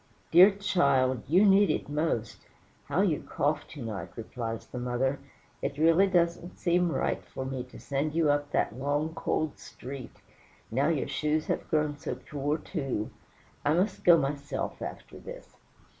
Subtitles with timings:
[0.31, 2.47] "Dear child, you need it most.
[2.85, 5.19] How you cough to night!" replies the mother;
[5.61, 10.15] "it really don't seem right for me to send you up that long, cold street;
[10.71, 13.11] now your shoes have grown so poor, too;
[13.63, 15.55] I must go myself after this."